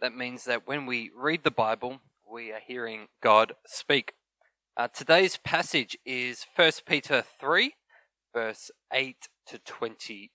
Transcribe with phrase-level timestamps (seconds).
[0.00, 4.12] that means that when we read the Bible, we are hearing God speak.
[4.76, 7.74] Uh, today's passage is 1 Peter 3,
[8.34, 9.16] verse 8
[9.46, 10.28] to 22.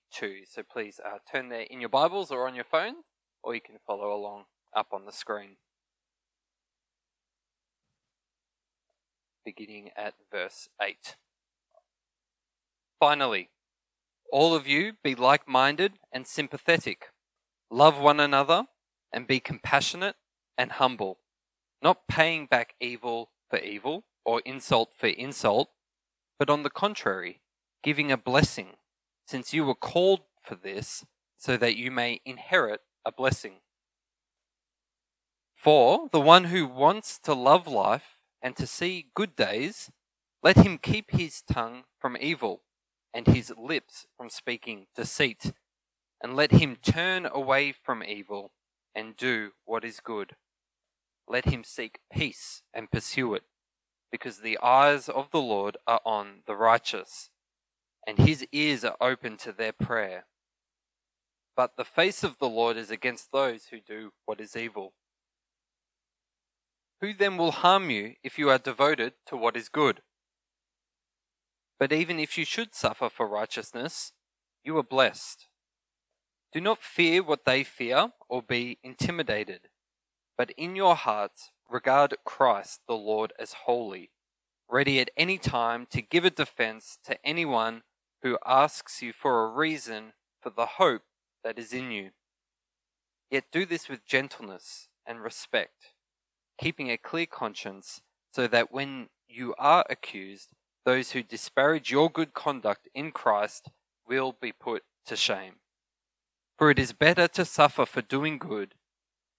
[0.50, 2.94] So please uh, turn there in your Bibles or on your phone,
[3.42, 4.44] or you can follow along
[4.76, 5.56] up on the screen.
[9.44, 11.16] Beginning at verse 8.
[12.98, 13.50] Finally,
[14.32, 17.06] all of you be like minded and sympathetic.
[17.70, 18.64] Love one another
[19.12, 20.16] and be compassionate
[20.56, 21.18] and humble,
[21.82, 25.70] not paying back evil for evil or insult for insult,
[26.38, 27.40] but on the contrary,
[27.82, 28.74] giving a blessing,
[29.26, 31.04] since you were called for this,
[31.36, 33.54] so that you may inherit a blessing.
[35.54, 39.90] For the one who wants to love life and to see good days,
[40.42, 42.62] let him keep his tongue from evil
[43.14, 45.52] and his lips from speaking deceit,
[46.20, 48.52] and let him turn away from evil
[48.94, 50.36] and do what is good.
[51.28, 53.44] Let him seek peace and pursue it,
[54.10, 57.30] because the eyes of the Lord are on the righteous,
[58.06, 60.26] and his ears are open to their prayer.
[61.56, 64.94] But the face of the Lord is against those who do what is evil.
[67.00, 70.02] Who then will harm you if you are devoted to what is good?
[71.78, 74.12] But even if you should suffer for righteousness,
[74.64, 75.48] you are blessed.
[76.52, 79.68] Do not fear what they fear or be intimidated,
[80.36, 84.10] but in your hearts regard Christ the Lord as holy,
[84.68, 87.82] ready at any time to give a defense to anyone
[88.22, 90.12] who asks you for a reason
[90.42, 91.02] for the hope
[91.42, 92.10] that is in you.
[93.30, 95.94] Yet do this with gentleness and respect,
[96.60, 100.50] keeping a clear conscience, so that when you are accused,
[100.84, 103.70] those who disparage your good conduct in Christ
[104.06, 105.61] will be put to shame.
[106.58, 108.74] For it is better to suffer for doing good,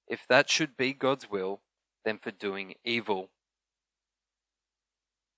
[0.07, 1.62] if that should be God's will,
[2.03, 3.29] than for doing evil.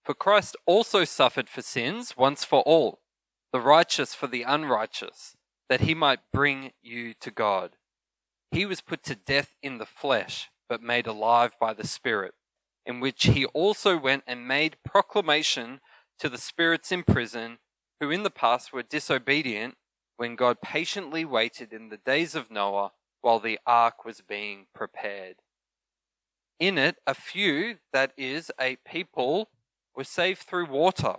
[0.03, 3.01] For Christ also suffered for sins once for all,
[3.51, 5.35] the righteous for the unrighteous,
[5.69, 7.77] that he might bring you to God.
[8.51, 12.33] He was put to death in the flesh, but made alive by the Spirit,
[12.85, 15.81] in which he also went and made proclamation
[16.19, 17.57] to the spirits in prison,
[17.99, 19.75] who in the past were disobedient
[20.17, 25.37] when God patiently waited in the days of Noah while the ark was being prepared.
[26.59, 29.49] In it, a few, that is, a people,
[29.95, 31.15] were saved through water.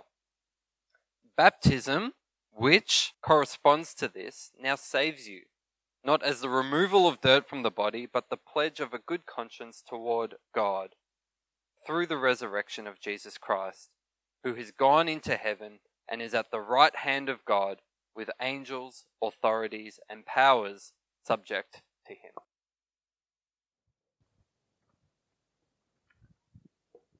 [1.35, 2.13] Baptism,
[2.51, 5.41] which corresponds to this, now saves you,
[6.03, 9.25] not as the removal of dirt from the body, but the pledge of a good
[9.27, 10.95] conscience toward God,
[11.85, 13.89] through the resurrection of Jesus Christ,
[14.43, 15.79] who has gone into heaven
[16.09, 17.81] and is at the right hand of God
[18.17, 20.91] with angels, authorities, and powers
[21.23, 22.31] subject to him.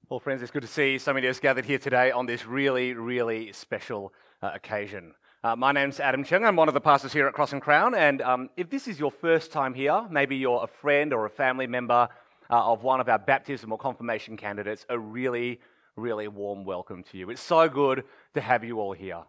[0.09, 2.45] Well, friends, it's good to see so many of us gathered here today on this
[2.47, 5.13] really, really special uh, occasion.
[5.43, 6.43] Uh, my name's Adam Ch'ng.
[6.43, 7.93] I'm one of the pastors here at Cross and Crown.
[7.93, 11.29] And um, if this is your first time here, maybe you're a friend or a
[11.29, 12.09] family member
[12.49, 15.59] uh, of one of our baptism or confirmation candidates, a really,
[15.95, 17.29] really warm welcome to you.
[17.29, 18.03] It's so good
[18.33, 19.23] to have you all here.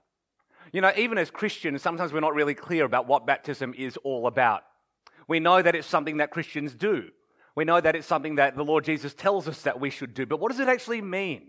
[0.72, 4.26] You know, even as Christians, sometimes we're not really clear about what baptism is all
[4.26, 4.62] about.
[5.26, 7.08] We know that it's something that Christians do.
[7.56, 10.26] We know that it's something that the Lord Jesus tells us that we should do.
[10.26, 11.46] But what does it actually mean?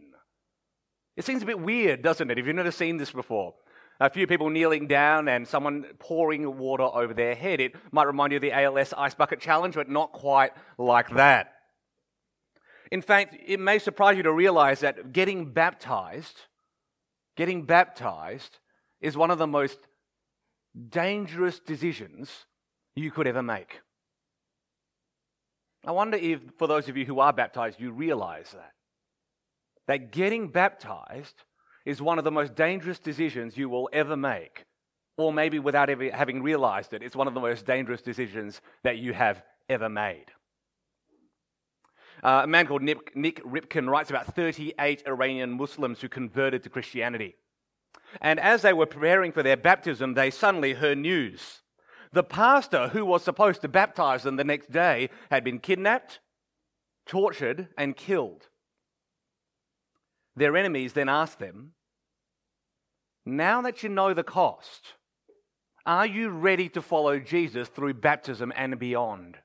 [1.16, 2.40] It seems a bit weird, doesn't it?
[2.40, 3.54] If you've never seen this before,
[4.00, 7.60] a few people kneeling down and someone pouring water over their head.
[7.60, 11.52] It might remind you of the ALS Ice Bucket Challenge, but not quite like that.
[12.92, 16.38] In fact, it may surprise you to realize that getting baptized,
[17.36, 18.58] getting baptized
[19.02, 19.80] is one of the most
[20.90, 22.46] dangerous decisions
[22.96, 23.82] you could ever make.
[25.86, 28.74] I wonder if, for those of you who are baptized, you realize that.
[29.88, 31.44] That getting baptized
[31.86, 34.66] is one of the most dangerous decisions you will ever make.
[35.18, 38.98] Or maybe without ever having realized it, it's one of the most dangerous decisions that
[38.98, 40.26] you have ever made.
[42.22, 46.70] Uh, a man called Nik, Nik Ripken writes about 38 Iranian Muslims who converted to
[46.70, 47.36] Christianity.
[48.22, 51.62] And as they were preparing for their baptism, they suddenly heard news.
[52.12, 56.20] The pastor who was supposed to baptize them the next day had been kidnapped,
[57.06, 58.48] tortured, and killed.
[60.36, 61.74] Their enemies then asked them,
[63.26, 64.94] Now that you know the cost,
[65.86, 69.38] are you ready to follow Jesus through baptism and beyond?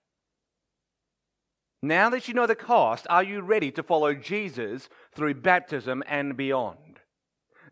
[1.82, 6.34] Now that you know the cost, are you ready to follow Jesus through baptism and
[6.34, 6.78] beyond?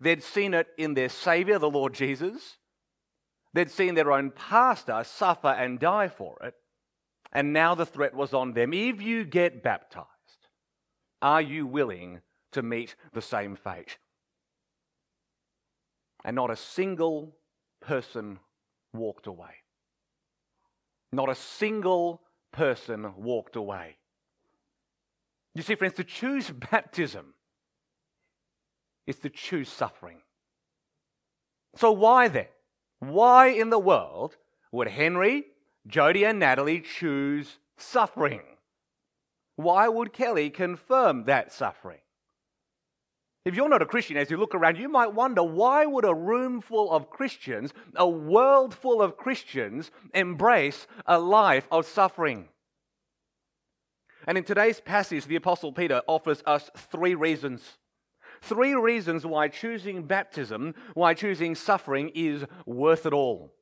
[0.03, 2.57] They'd seen it in their Savior, the Lord Jesus.
[3.55, 6.55] They'd seen their own pastor suffer and die for it.
[7.33, 8.73] And now the threat was on them.
[8.73, 10.09] If you get baptized,
[11.23, 12.21] are you willing
[12.51, 13.99] to meet the same fate?
[16.25, 17.37] And not a single
[17.81, 18.41] person
[18.93, 19.55] walked away.
[21.13, 23.99] Not a single person walked away.
[25.55, 27.35] You see, friends, to choose baptism
[29.07, 30.19] is to choose suffering.
[31.77, 32.47] So, why then?
[33.01, 34.37] Why in the world
[34.71, 35.45] would Henry,
[35.87, 38.43] Jody, and Natalie choose suffering?
[39.57, 41.99] Why would Kelly confirm that suffering?
[43.45, 46.15] If you're not a Christian, as you look around, you might wonder why would a
[46.15, 52.49] room full of Christians, a world full of Christians, embrace a life of suffering?
[54.29, 57.79] And in today's passage, the Apostle Peter offers us three reasons.
[58.43, 63.55] Three reasons why choosing baptism, why choosing suffering is worth it all.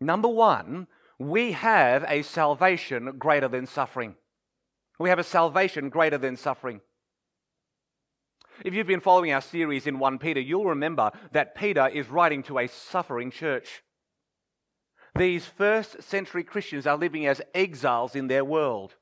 [0.00, 0.86] Number one,
[1.18, 4.14] we have a salvation greater than suffering.
[5.00, 6.80] We have a salvation greater than suffering.
[8.64, 12.44] If you've been following our series in 1 Peter, you'll remember that Peter is writing
[12.44, 13.82] to a suffering church.
[15.16, 18.94] These first century Christians are living as exiles in their world.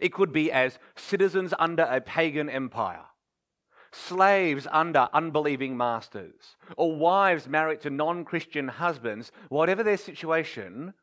[0.00, 3.04] It could be as citizens under a pagan empire,
[3.92, 9.32] slaves under unbelieving masters, or wives married to non Christian husbands.
[9.48, 10.94] Whatever their situation,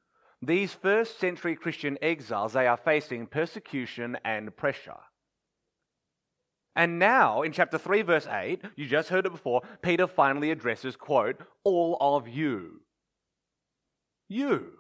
[0.42, 5.00] these first century Christian exiles, they are facing persecution and pressure.
[6.76, 10.96] And now, in chapter 3, verse 8, you just heard it before, Peter finally addresses,
[10.96, 12.82] quote, all of you.
[14.28, 14.72] You.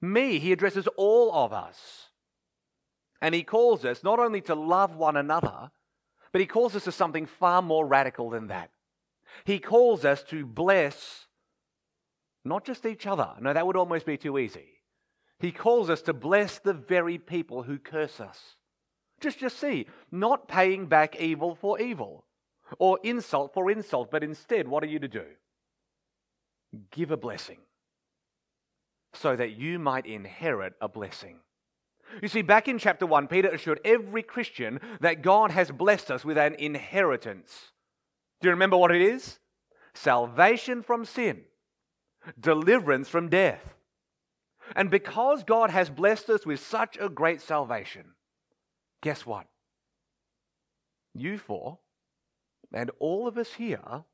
[0.00, 0.38] Me.
[0.38, 2.08] He addresses all of us.
[3.22, 5.70] And he calls us not only to love one another,
[6.32, 8.70] but he calls us to something far more radical than that.
[9.44, 11.28] He calls us to bless
[12.44, 13.30] not just each other.
[13.40, 14.82] No, that would almost be too easy.
[15.38, 18.56] He calls us to bless the very people who curse us.
[19.20, 22.24] Just, just see, not paying back evil for evil
[22.80, 25.24] or insult for insult, but instead, what are you to do?
[26.90, 27.58] Give a blessing
[29.14, 31.38] so that you might inherit a blessing.
[32.20, 36.24] You see, back in chapter 1, Peter assured every Christian that God has blessed us
[36.24, 37.72] with an inheritance.
[38.40, 39.38] Do you remember what it is?
[39.94, 41.42] Salvation from sin,
[42.38, 43.62] deliverance from death.
[44.74, 48.14] And because God has blessed us with such a great salvation,
[49.02, 49.46] guess what?
[51.14, 51.78] You four
[52.72, 54.04] and all of us here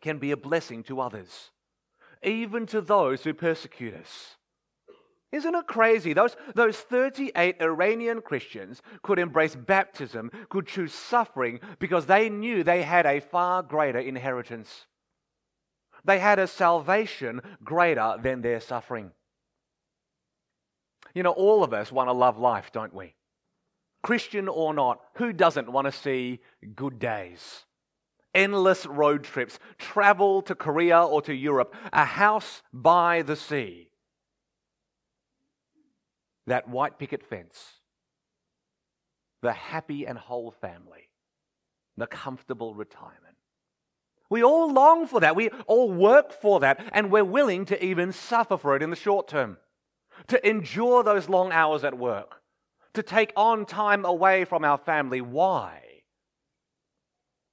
[0.00, 1.50] can be a blessing to others,
[2.22, 4.36] even to those who persecute us.
[5.32, 6.12] Isn't it crazy?
[6.12, 12.82] Those, those 38 Iranian Christians could embrace baptism, could choose suffering because they knew they
[12.82, 14.86] had a far greater inheritance.
[16.04, 19.12] They had a salvation greater than their suffering.
[21.14, 23.14] You know, all of us want to love life, don't we?
[24.02, 26.40] Christian or not, who doesn't want to see
[26.74, 27.64] good days?
[28.34, 33.91] Endless road trips, travel to Korea or to Europe, a house by the sea
[36.52, 37.80] that white picket fence,
[39.40, 41.08] the happy and whole family,
[41.96, 43.36] the comfortable retirement.
[44.28, 45.34] We all long for that.
[45.34, 48.96] We all work for that, and we're willing to even suffer for it in the
[48.96, 49.56] short term,
[50.26, 52.42] to endure those long hours at work,
[52.92, 55.22] to take on time away from our family.
[55.22, 56.02] Why?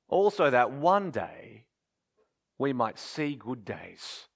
[0.10, 1.68] Also, that one day
[2.58, 4.29] we might see good days.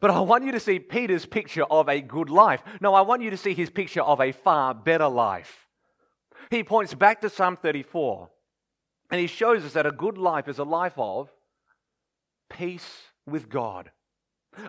[0.00, 2.62] But I want you to see Peter's picture of a good life.
[2.80, 5.66] No, I want you to see his picture of a far better life.
[6.50, 8.28] He points back to Psalm 34
[9.10, 11.30] and he shows us that a good life is a life of
[12.50, 13.90] peace with God.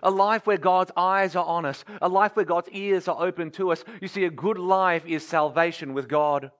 [0.02, 3.50] A life where God's eyes are on us, a life where God's ears are open
[3.52, 3.84] to us.
[4.00, 6.50] You see, a good life is salvation with God.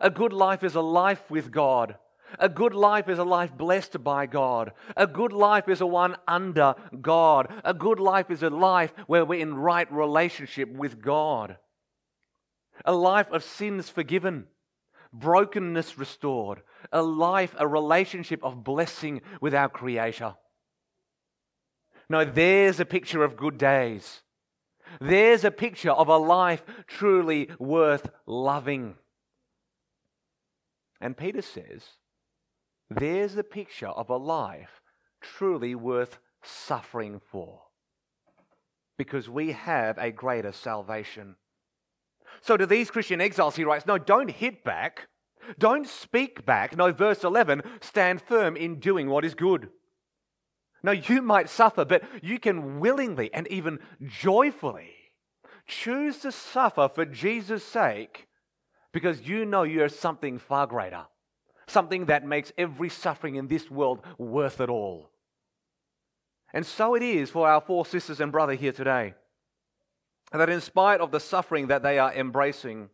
[0.00, 1.96] A good life is a life with God.
[2.38, 4.72] A good life is a life blessed by God.
[4.96, 7.52] A good life is a one under God.
[7.64, 11.56] A good life is a life where we're in right relationship with God.
[12.84, 14.46] A life of sins forgiven,
[15.12, 16.62] brokenness restored.
[16.92, 20.34] A life, a relationship of blessing with our Creator.
[22.08, 24.22] No, there's a picture of good days.
[25.00, 28.94] There's a picture of a life truly worth loving.
[31.00, 31.82] And Peter says,
[32.90, 34.80] there's the picture of a life
[35.20, 37.62] truly worth suffering for.
[38.98, 41.36] Because we have a greater salvation.
[42.40, 45.08] So to these Christian exiles, he writes, No, don't hit back.
[45.58, 46.76] Don't speak back.
[46.76, 49.68] No, verse 11, stand firm in doing what is good.
[50.82, 54.92] No, you might suffer, but you can willingly and even joyfully
[55.66, 58.28] choose to suffer for Jesus' sake
[58.92, 61.06] because you know you're something far greater,
[61.68, 65.10] something that makes every suffering in this world worth it all.
[66.52, 69.14] And so it is for our four sisters and brother here today
[70.32, 72.88] that in spite of the suffering that they are embracing,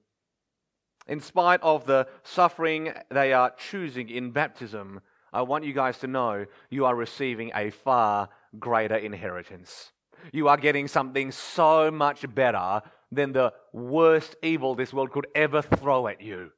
[1.06, 5.00] in spite of the suffering they are choosing in baptism,
[5.32, 9.92] I want you guys to know you are receiving a far greater inheritance.
[10.32, 15.62] You are getting something so much better than the worst evil this world could ever
[15.62, 16.52] throw at you.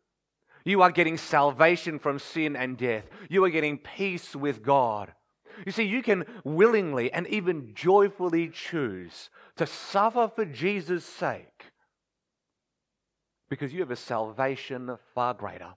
[0.64, 3.04] You are getting salvation from sin and death.
[3.28, 5.12] You are getting peace with God.
[5.66, 11.66] You see, you can willingly and even joyfully choose to suffer for Jesus' sake
[13.48, 15.74] because you have a salvation far greater.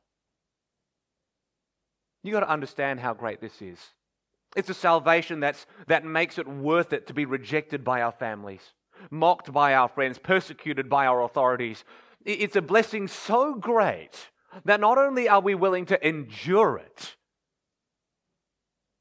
[2.23, 3.79] You've got to understand how great this is.
[4.55, 8.73] It's a salvation that's, that makes it worth it to be rejected by our families,
[9.11, 11.83] mocked by our friends, persecuted by our authorities.
[12.25, 14.29] It's a blessing so great
[14.65, 17.15] that not only are we willing to endure it,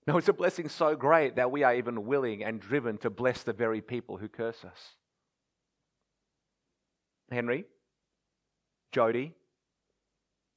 [0.07, 3.43] no, it's a blessing so great that we are even willing and driven to bless
[3.43, 4.95] the very people who curse us.
[7.31, 7.65] Henry,
[8.93, 9.35] Jody,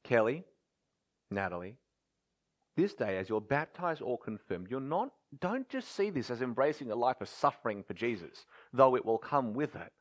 [0.04, 0.44] Kelly,
[1.32, 1.78] Natalie,
[2.78, 5.10] this day, as you're baptized or confirmed, you're not,
[5.42, 9.18] don't just see this as embracing a life of suffering for Jesus, though it will
[9.18, 9.92] come with it.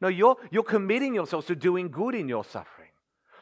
[0.00, 2.90] No, you're, you're committing yourselves to doing good in your suffering.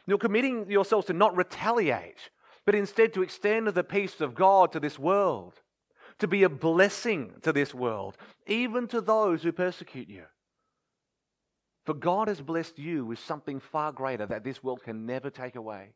[0.07, 2.29] You're committing yourselves to not retaliate,
[2.65, 5.61] but instead to extend the peace of God to this world,
[6.19, 10.23] to be a blessing to this world, even to those who persecute you.
[11.85, 15.55] For God has blessed you with something far greater that this world can never take
[15.55, 15.93] away.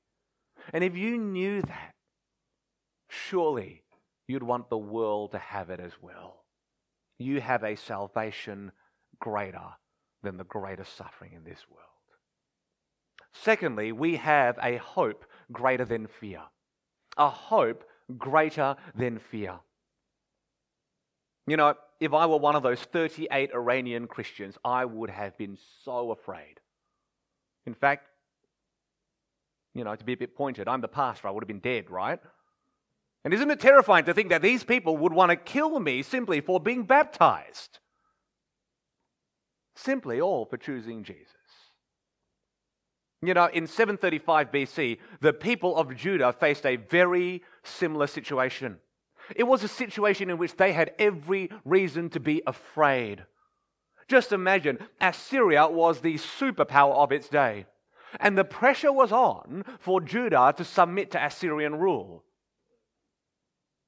[0.74, 1.94] And if you knew that,
[3.10, 3.84] surely
[4.28, 6.46] you'd want the world to have it as well.
[7.18, 8.72] You have a salvation
[9.20, 9.68] greater
[10.24, 11.91] than the greatest suffering in this world.
[13.34, 16.42] Secondly, we have a hope greater than fear
[17.18, 17.84] a hope
[18.18, 19.60] greater than fear.
[21.48, 25.58] You know, if I were one of those 38 Iranian Christians, I would have been
[25.84, 26.60] so afraid.
[27.66, 28.08] In fact,
[29.74, 31.90] you know, to be a bit pointed, I'm the pastor, I would have been dead,
[31.90, 32.20] right?
[33.24, 36.42] And isn't it terrifying to think that these people would want to kill me simply
[36.42, 37.80] for being baptized?
[39.76, 41.41] Simply all for choosing Jesus.
[43.24, 48.78] You know, in 735 BC, the people of Judah faced a very similar situation.
[49.36, 53.26] It was a situation in which they had every reason to be afraid.
[54.08, 57.68] Just imagine, Assyria was the superpower of its day,
[58.20, 62.24] and the pressure was on for Judah to submit to Assyrian rule.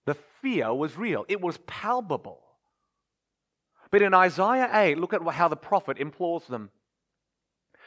[0.06, 2.40] The fear was real, it was palpable.
[3.90, 6.70] But in Isaiah 8, look at how the prophet implores them.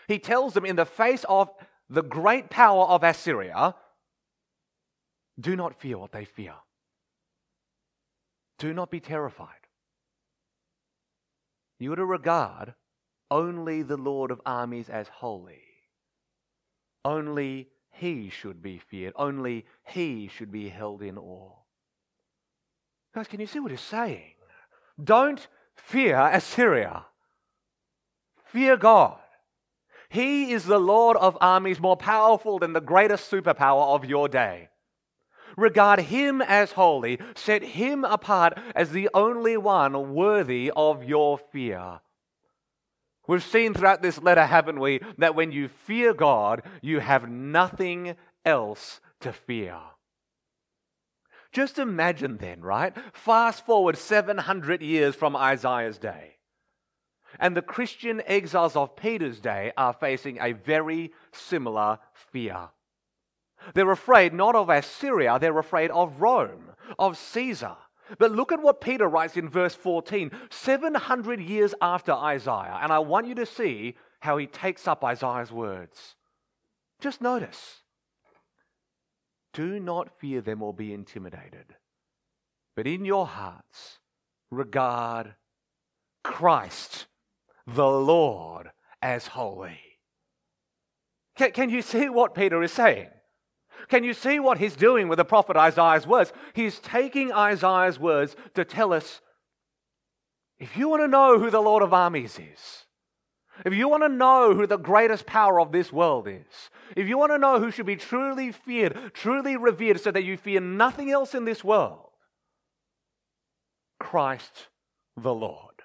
[0.09, 1.51] He tells them in the face of
[1.89, 3.75] the great power of Assyria,
[5.39, 6.55] do not fear what they fear.
[8.59, 9.49] Do not be terrified.
[11.79, 12.75] You are to regard
[13.31, 15.63] only the Lord of armies as holy.
[17.05, 19.13] Only he should be feared.
[19.17, 21.53] Only he should be held in awe.
[23.15, 24.35] Guys, can you see what he's saying?
[25.03, 27.07] Don't fear Assyria.
[28.45, 29.19] Fear God.
[30.09, 34.69] He is the Lord of armies, more powerful than the greatest superpower of your day.
[35.57, 42.01] Regard him as holy, set him apart as the only one worthy of your fear.
[43.27, 48.15] We've seen throughout this letter, haven't we, that when you fear God, you have nothing
[48.45, 49.79] else to fear.
[51.53, 52.95] Just imagine then, right?
[53.13, 56.37] Fast forward 700 years from Isaiah's day.
[57.39, 62.71] And the Christian exiles of Peter's day are facing a very similar fear.
[63.75, 67.77] They're afraid not of Assyria, they're afraid of Rome, of Caesar.
[68.19, 72.79] But look at what Peter writes in verse 14, 700 years after Isaiah.
[72.81, 76.15] And I want you to see how he takes up Isaiah's words.
[77.01, 77.83] Just notice.
[79.53, 81.77] Do not fear them or be intimidated,
[82.75, 83.99] but in your hearts
[84.51, 85.35] regard
[86.23, 87.07] Christ
[87.67, 88.71] the Lord
[89.03, 89.81] as holy.
[91.37, 93.09] Can, can you see what Peter is saying?
[93.89, 96.33] Can you see what he's doing with the prophet Isaiah's words?
[96.55, 99.21] He's taking Isaiah's words to tell us
[100.59, 102.87] if you want to know who the Lord of armies is,
[103.65, 107.19] if you want to know who the greatest power of this world is, if you
[107.19, 111.11] want to know who should be truly feared, truly revered, so that you fear nothing
[111.11, 112.11] else in this world,
[114.01, 114.69] Christ
[115.17, 115.76] the Lord.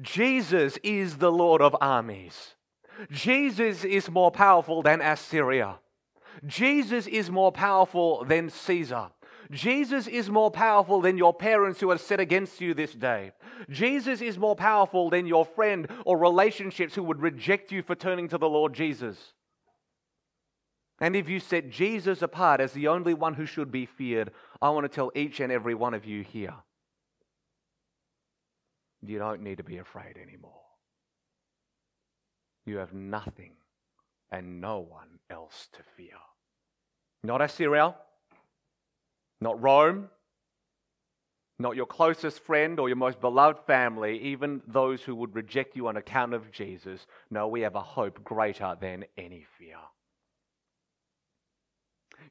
[0.00, 2.54] Jesus is the Lord of armies.
[3.10, 5.78] Jesus is more powerful than Assyria.
[6.46, 9.08] Jesus is more powerful than Caesar.
[9.50, 13.32] Jesus is more powerful than your parents who are set against you this day.
[13.70, 18.28] Jesus is more powerful than your friend or relationships who would reject you for turning
[18.28, 19.32] to the Lord Jesus.
[21.00, 24.70] And if you set Jesus apart as the only one who should be feared, I
[24.70, 26.54] want to tell each and every one of you here
[29.06, 30.60] you don't need to be afraid anymore.
[32.66, 33.52] You have nothing
[34.30, 36.18] and no one else to fear.
[37.24, 37.94] Not Assyria,
[39.40, 40.10] not Rome,
[41.58, 45.88] not your closest friend or your most beloved family, even those who would reject you
[45.88, 47.06] on account of Jesus.
[47.30, 49.78] No, we have a hope greater than any fear.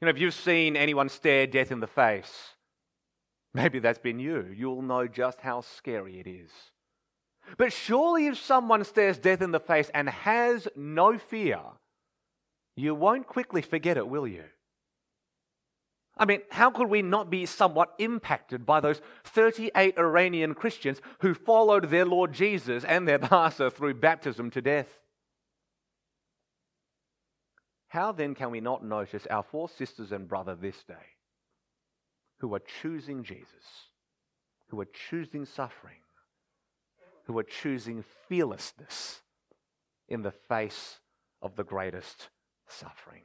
[0.00, 2.54] You know, if you've seen anyone stare death in the face,
[3.54, 4.54] maybe that's been you.
[4.54, 6.50] You'll know just how scary it is.
[7.56, 11.60] But surely, if someone stares death in the face and has no fear,
[12.76, 14.44] you won't quickly forget it, will you?
[16.18, 21.32] I mean, how could we not be somewhat impacted by those 38 Iranian Christians who
[21.32, 24.88] followed their Lord Jesus and their pastor through baptism to death?
[27.88, 30.94] How then can we not notice our four sisters and brother this day
[32.38, 33.90] who are choosing Jesus,
[34.68, 36.00] who are choosing suffering,
[37.24, 39.20] who are choosing fearlessness
[40.08, 40.98] in the face
[41.42, 42.28] of the greatest
[42.66, 43.22] suffering?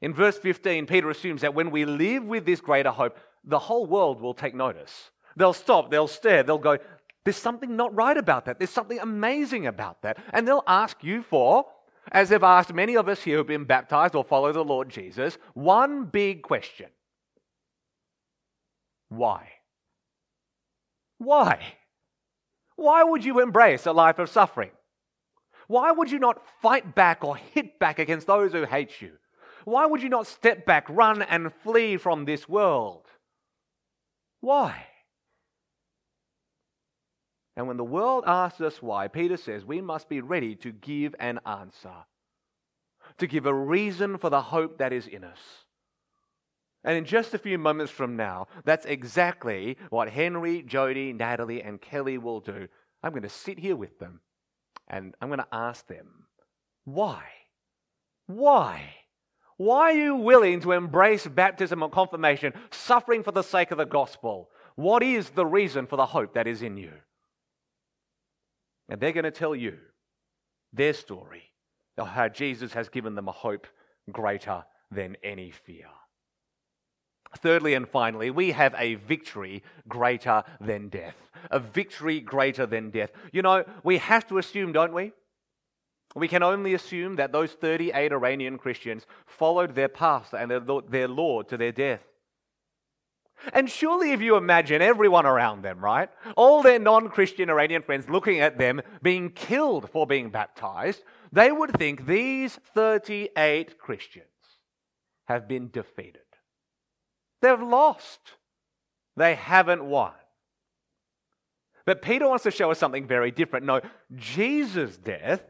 [0.00, 3.86] In verse 15, Peter assumes that when we live with this greater hope, the whole
[3.86, 5.10] world will take notice.
[5.36, 6.78] They'll stop, they'll stare, they'll go,
[7.24, 8.58] There's something not right about that.
[8.58, 10.18] There's something amazing about that.
[10.32, 11.66] And they'll ask you for,
[12.12, 15.36] as they've asked many of us here who've been baptized or follow the Lord Jesus,
[15.54, 16.88] one big question
[19.08, 19.48] Why?
[21.18, 21.74] Why?
[22.76, 24.70] Why would you embrace a life of suffering?
[25.66, 29.12] Why would you not fight back or hit back against those who hate you?
[29.64, 33.06] Why would you not step back, run, and flee from this world?
[34.40, 34.86] Why?
[37.56, 41.14] And when the world asks us why, Peter says we must be ready to give
[41.18, 41.92] an answer,
[43.18, 45.40] to give a reason for the hope that is in us.
[46.84, 51.80] And in just a few moments from now, that's exactly what Henry, Jody, Natalie, and
[51.80, 52.68] Kelly will do.
[53.02, 54.20] I'm going to sit here with them
[54.88, 56.26] and I'm going to ask them,
[56.84, 57.22] why?
[58.26, 58.94] Why?
[59.56, 63.84] Why are you willing to embrace baptism or confirmation, suffering for the sake of the
[63.84, 64.50] gospel?
[64.76, 66.92] What is the reason for the hope that is in you?
[68.88, 69.78] And they're going to tell you
[70.72, 71.42] their story
[71.98, 73.66] of how Jesus has given them a hope
[74.10, 75.88] greater than any fear.
[77.36, 81.16] Thirdly and finally, we have a victory greater than death.
[81.50, 83.10] A victory greater than death.
[83.32, 85.12] You know, we have to assume, don't we?
[86.14, 91.48] We can only assume that those 38 Iranian Christians followed their pastor and their, Lord
[91.48, 92.02] to their death.
[93.52, 96.08] And surely, if you imagine everyone around them, right?
[96.36, 101.52] All their non Christian Iranian friends looking at them being killed for being baptized, they
[101.52, 104.26] would think these 38 Christians
[105.26, 106.27] have been defeated.
[107.40, 108.20] They've lost.
[109.16, 110.12] They haven't won.
[111.86, 113.64] But Peter wants to show us something very different.
[113.64, 113.80] No,
[114.14, 115.42] Jesus' death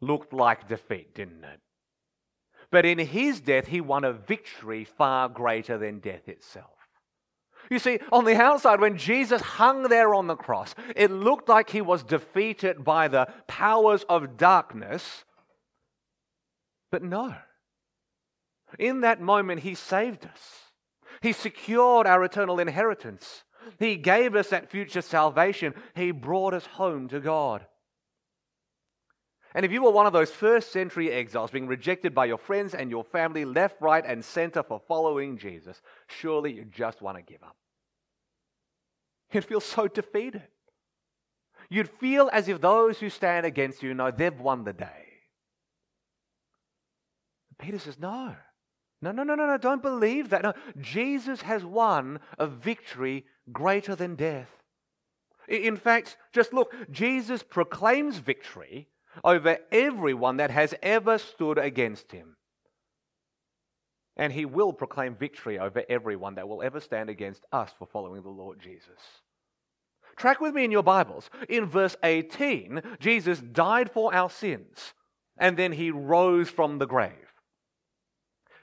[0.00, 1.60] looked like defeat, didn't it?
[2.70, 6.70] But in his death, he won a victory far greater than death itself.
[7.70, 11.70] You see, on the outside, when Jesus hung there on the cross, it looked like
[11.70, 15.24] he was defeated by the powers of darkness.
[16.90, 17.34] But no.
[18.78, 20.71] In that moment, he saved us.
[21.22, 23.44] He secured our eternal inheritance.
[23.78, 25.72] He gave us that future salvation.
[25.94, 27.64] He brought us home to God.
[29.54, 32.74] And if you were one of those first century exiles being rejected by your friends
[32.74, 37.22] and your family, left, right, and center for following Jesus, surely you just want to
[37.22, 37.56] give up.
[39.30, 40.42] You'd feel so defeated.
[41.68, 45.06] You'd feel as if those who stand against you know they've won the day.
[47.58, 48.34] Peter says, No.
[49.02, 50.44] No, no, no, no, no, don't believe that.
[50.44, 54.48] No, Jesus has won a victory greater than death.
[55.48, 58.88] In fact, just look, Jesus proclaims victory
[59.24, 62.36] over everyone that has ever stood against him.
[64.16, 68.22] And he will proclaim victory over everyone that will ever stand against us for following
[68.22, 69.00] the Lord Jesus.
[70.16, 71.28] Track with me in your Bibles.
[71.48, 74.94] In verse 18, Jesus died for our sins,
[75.38, 77.31] and then he rose from the grave.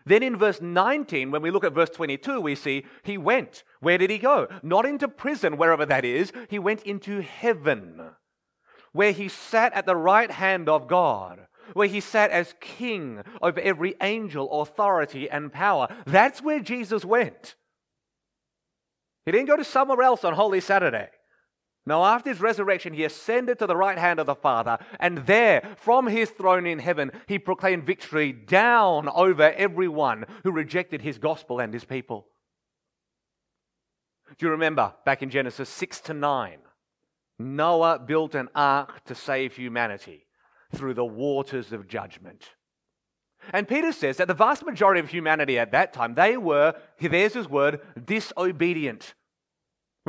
[0.06, 3.64] Then in verse 19, when we look at verse 22, we see he went.
[3.80, 4.48] Where did he go?
[4.64, 6.32] Not into prison, wherever that is.
[6.50, 8.12] He went into heaven,
[8.92, 13.60] where he sat at the right hand of God, where he sat as king over
[13.60, 15.88] every angel, authority, and power.
[16.06, 17.56] That's where Jesus went.
[19.26, 21.10] He didn't go to somewhere else on Holy Saturday.
[21.90, 25.76] Now, after his resurrection, he ascended to the right hand of the Father, and there,
[25.76, 31.60] from his throne in heaven, he proclaimed victory down over everyone who rejected his gospel
[31.60, 32.28] and his people.
[34.38, 36.60] Do you remember back in Genesis 6 to 9?
[37.40, 40.28] Noah built an ark to save humanity
[40.76, 42.52] through the waters of judgment.
[43.52, 47.34] And Peter says that the vast majority of humanity at that time, they were, there's
[47.34, 49.16] his word, disobedient.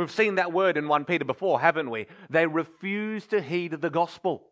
[0.01, 2.07] We've seen that word in 1 Peter before, haven't we?
[2.31, 4.47] They refuse to heed the gospel.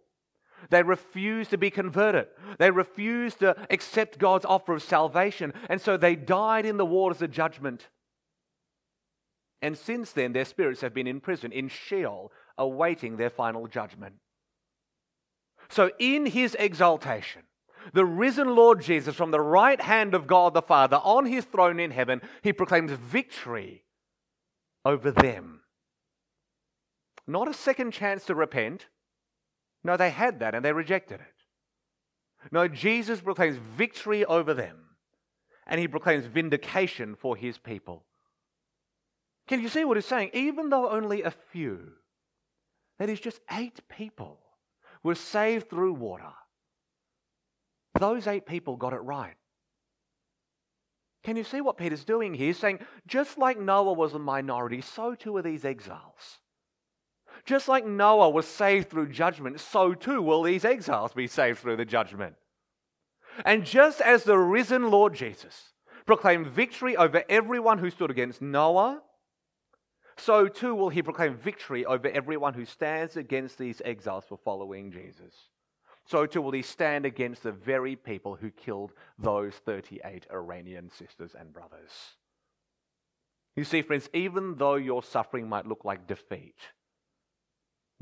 [0.68, 2.26] They refuse to be converted.
[2.58, 5.54] They refuse to accept God's offer of salvation.
[5.70, 7.88] And so they died in the waters of judgment.
[9.62, 14.16] And since then, their spirits have been in prison, in Sheol, awaiting their final judgment.
[15.70, 17.44] So, in his exaltation,
[17.94, 21.80] the risen Lord Jesus, from the right hand of God the Father, on his throne
[21.80, 23.84] in heaven, he proclaims victory
[24.84, 25.60] over them.
[27.26, 28.86] Not a second chance to repent.
[29.84, 32.50] No, they had that and they rejected it.
[32.52, 34.88] No, Jesus proclaims victory over them
[35.66, 38.04] and he proclaims vindication for his people.
[39.46, 40.30] Can you see what he's saying?
[40.32, 41.92] Even though only a few,
[42.98, 44.40] that is just eight people,
[45.02, 46.32] were saved through water,
[47.98, 49.36] those eight people got it right.
[51.24, 52.48] Can you see what Peter's doing here?
[52.48, 56.38] He's saying, just like Noah was a minority, so too are these exiles.
[57.44, 61.76] Just like Noah was saved through judgment, so too will these exiles be saved through
[61.76, 62.34] the judgment.
[63.44, 65.72] And just as the risen Lord Jesus
[66.06, 69.02] proclaimed victory over everyone who stood against Noah,
[70.16, 74.90] so too will he proclaim victory over everyone who stands against these exiles for following
[74.90, 75.34] Jesus
[76.08, 81.32] so too will he stand against the very people who killed those 38 Iranian sisters
[81.38, 81.90] and brothers.
[83.56, 86.56] You see, friends, even though your suffering might look like defeat,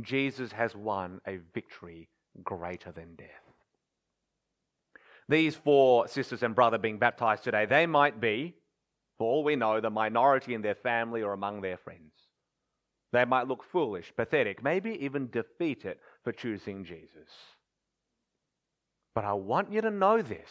[0.00, 2.08] Jesus has won a victory
[2.44, 3.26] greater than death.
[5.28, 8.54] These four sisters and brother being baptized today, they might be,
[9.18, 12.12] for all we know, the minority in their family or among their friends.
[13.12, 17.55] They might look foolish, pathetic, maybe even defeated for choosing Jesus.
[19.16, 20.50] But I want you to know this.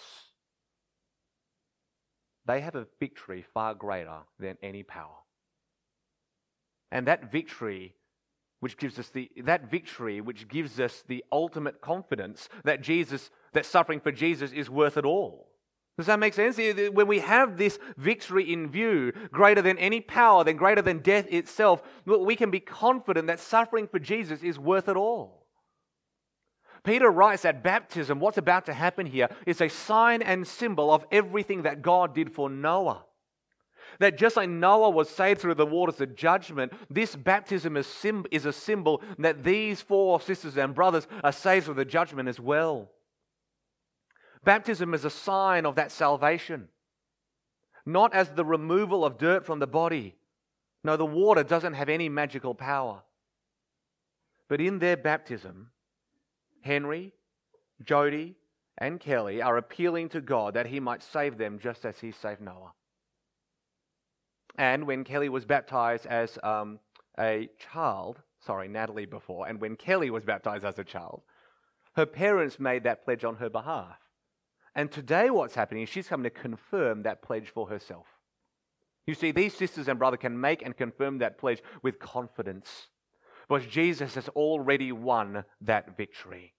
[2.47, 5.17] They have a victory far greater than any power.
[6.91, 7.93] And that victory
[8.62, 13.67] which gives us the that victory which gives us the ultimate confidence that Jesus that
[13.67, 15.51] suffering for Jesus is worth it all.
[15.99, 16.58] Does that make sense?
[16.58, 21.28] When we have this victory in view, greater than any power, than greater than death
[21.32, 25.45] itself, we can be confident that suffering for Jesus is worth it all.
[26.86, 31.04] Peter writes that baptism, what's about to happen here, is a sign and symbol of
[31.12, 33.04] everything that God did for Noah.
[34.00, 38.26] That just like Noah was saved through the waters of judgment, this baptism is, sim-
[38.30, 42.39] is a symbol that these four sisters and brothers are saved through the judgment as
[42.39, 42.91] well.
[44.43, 46.67] Baptism is a sign of that salvation,
[47.86, 50.15] not as the removal of dirt from the body.
[50.84, 53.02] No, the water doesn't have any magical power.
[54.48, 55.71] But in their baptism,
[56.65, 57.13] Henry,
[57.84, 58.36] Jody,
[58.80, 62.41] and Kelly are appealing to God that he might save them just as he saved
[62.41, 62.73] Noah.
[64.58, 66.80] And when Kelly was baptized as um,
[67.19, 71.21] a child, sorry, Natalie before, and when Kelly was baptized as a child,
[71.95, 73.99] her parents made that pledge on her behalf.
[74.73, 78.08] And today, what's happening is she's coming to confirm that pledge for herself.
[79.06, 82.88] You see, these sisters and brother can make and confirm that pledge with confidence
[83.47, 86.55] because Jesus has already won that victory.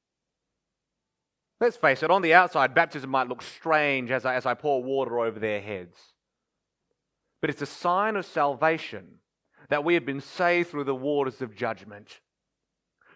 [1.60, 4.82] Let's face it, on the outside, baptism might look strange as I, as I pour
[4.82, 5.96] water over their heads.
[7.40, 9.20] But it's a sign of salvation
[9.70, 12.20] that we have been saved through the waters of judgment.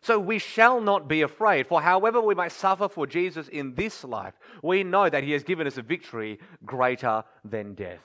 [0.03, 4.03] So we shall not be afraid, for however we might suffer for Jesus in this
[4.03, 8.01] life, we know that He has given us a victory greater than death.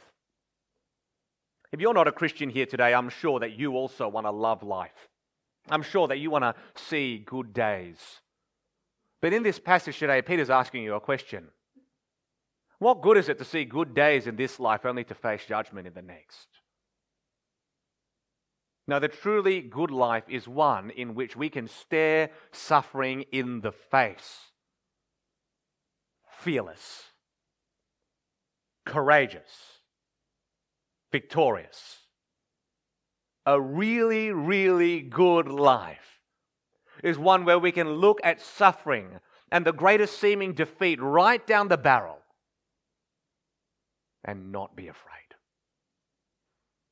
[1.72, 4.64] If you're not a Christian here today, I'm sure that you also want to love
[4.64, 5.10] life.
[5.70, 7.98] I'm sure that you want to see good days.
[9.22, 11.50] But in this passage today, Peter's asking you a question.
[12.80, 15.88] What good is it to see good days in this life only to face judgment
[15.88, 16.48] in the next?
[18.88, 23.72] Now, the truly good life is one in which we can stare suffering in the
[23.72, 24.52] face,
[26.40, 27.06] fearless,
[28.86, 29.80] courageous,
[31.12, 32.02] victorious.
[33.48, 36.15] A really, really good life
[37.04, 39.20] is one where we can look at suffering
[39.52, 42.20] and the greatest seeming defeat right down the barrel
[44.24, 45.12] and not be afraid.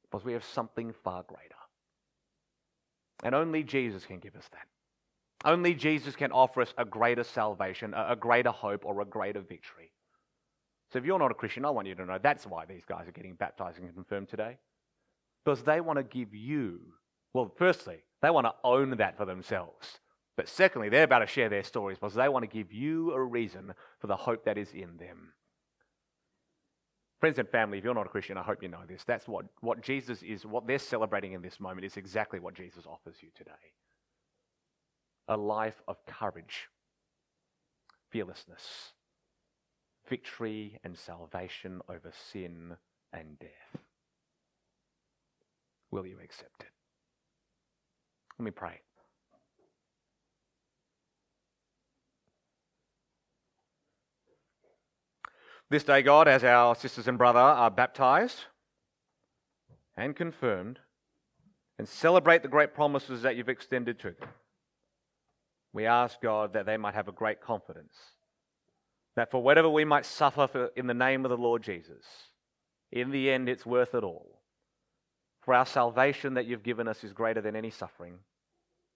[0.03, 1.55] Because we have something far greater.
[3.23, 4.67] And only Jesus can give us that.
[5.45, 9.91] Only Jesus can offer us a greater salvation, a greater hope, or a greater victory.
[10.91, 13.07] So if you're not a Christian, I want you to know that's why these guys
[13.07, 14.57] are getting baptized and confirmed today.
[15.43, 16.79] Because they want to give you,
[17.33, 19.99] well, firstly, they want to own that for themselves.
[20.37, 23.21] But secondly, they're about to share their stories because they want to give you a
[23.21, 25.33] reason for the hope that is in them.
[27.19, 29.03] Friends and family, if you're not a Christian, I hope you know this.
[29.03, 32.85] That's what, what Jesus is, what they're celebrating in this moment is exactly what Jesus
[32.87, 33.51] offers you today
[35.29, 36.67] a life of courage,
[38.09, 38.93] fearlessness,
[40.09, 42.75] victory and salvation over sin
[43.13, 43.83] and death.
[45.91, 46.82] Will you accept it?
[48.43, 48.81] Let me pray.
[55.69, 58.41] This day, God, as our sisters and brother are baptized
[59.95, 60.79] and confirmed
[61.79, 64.27] and celebrate the great promises that you've extended to them,
[65.71, 67.95] we ask, God, that they might have a great confidence
[69.15, 72.03] that for whatever we might suffer in the name of the Lord Jesus,
[72.91, 74.41] in the end it's worth it all.
[75.43, 78.19] For our salvation that you've given us is greater than any suffering.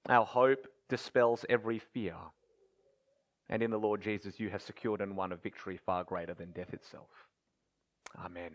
[0.10, 2.15] Our hope dispels every fear.
[3.49, 6.51] And in the Lord Jesus, you have secured and won a victory far greater than
[6.51, 7.10] death itself.
[8.17, 8.51] Amen.